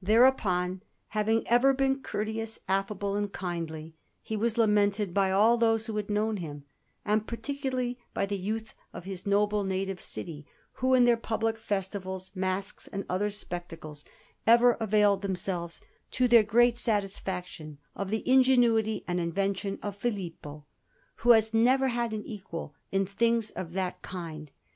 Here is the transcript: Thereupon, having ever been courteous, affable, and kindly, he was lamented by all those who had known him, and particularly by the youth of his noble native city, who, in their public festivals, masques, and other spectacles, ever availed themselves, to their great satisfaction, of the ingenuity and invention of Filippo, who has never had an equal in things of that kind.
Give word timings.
Thereupon, 0.00 0.84
having 1.08 1.44
ever 1.48 1.74
been 1.74 2.00
courteous, 2.00 2.60
affable, 2.68 3.16
and 3.16 3.32
kindly, 3.32 3.96
he 4.22 4.36
was 4.36 4.56
lamented 4.56 5.12
by 5.12 5.32
all 5.32 5.56
those 5.56 5.86
who 5.88 5.96
had 5.96 6.08
known 6.08 6.36
him, 6.36 6.64
and 7.04 7.26
particularly 7.26 7.98
by 8.14 8.24
the 8.26 8.38
youth 8.38 8.72
of 8.92 9.02
his 9.02 9.26
noble 9.26 9.64
native 9.64 10.00
city, 10.00 10.46
who, 10.74 10.94
in 10.94 11.06
their 11.06 11.16
public 11.16 11.58
festivals, 11.58 12.30
masques, 12.36 12.86
and 12.86 13.04
other 13.08 13.30
spectacles, 13.30 14.04
ever 14.46 14.74
availed 14.78 15.22
themselves, 15.22 15.80
to 16.12 16.28
their 16.28 16.44
great 16.44 16.78
satisfaction, 16.78 17.78
of 17.96 18.10
the 18.10 18.22
ingenuity 18.30 19.02
and 19.08 19.18
invention 19.18 19.76
of 19.82 19.96
Filippo, 19.96 20.66
who 21.16 21.32
has 21.32 21.52
never 21.52 21.88
had 21.88 22.12
an 22.12 22.24
equal 22.24 22.76
in 22.92 23.04
things 23.04 23.50
of 23.50 23.72
that 23.72 24.00
kind. 24.02 24.52